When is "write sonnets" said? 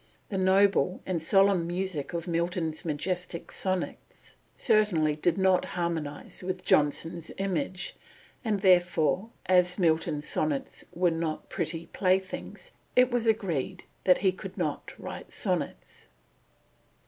14.97-16.07